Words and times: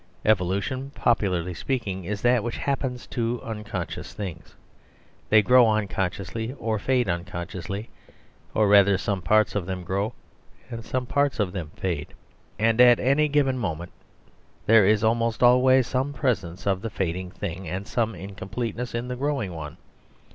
Evolution, 0.25 0.89
popularly 0.95 1.53
speaking, 1.53 2.05
is 2.05 2.23
that 2.23 2.43
which 2.43 2.57
happens 2.57 3.05
to 3.05 3.39
unconscious 3.43 4.15
things. 4.15 4.55
They 5.29 5.43
grow 5.43 5.69
unconsciously; 5.69 6.53
or 6.57 6.79
fade 6.79 7.07
unconsciously; 7.07 7.91
or 8.55 8.67
rather, 8.67 8.97
some 8.97 9.21
parts 9.21 9.53
of 9.53 9.67
them 9.67 9.83
grow 9.83 10.13
and 10.71 10.83
some 10.83 11.05
parts 11.05 11.39
of 11.39 11.51
them 11.51 11.69
fade; 11.75 12.15
and 12.57 12.81
at 12.81 12.99
any 12.99 13.27
given 13.27 13.59
moment 13.59 13.91
there 14.65 14.87
is 14.87 15.03
almost 15.03 15.43
always 15.43 15.85
some 15.85 16.13
presence 16.13 16.65
of 16.65 16.81
the 16.81 16.89
fading 16.89 17.29
thing, 17.29 17.69
and 17.69 17.87
some 17.87 18.15
incompleteness 18.15 18.95
in 18.95 19.07
the 19.07 19.15
growing 19.15 19.53
one. 19.53 19.77